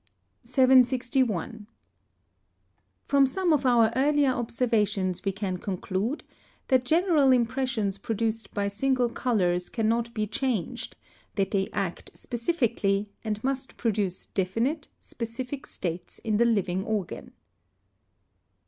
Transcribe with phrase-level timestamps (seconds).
[0.43, 1.67] 761.
[3.03, 6.23] From some of our earlier observations we can conclude,
[6.69, 10.95] that general impressions produced by single colours cannot be changed,
[11.35, 17.33] that they act specifically, and must produce definite, specific states in the living organ.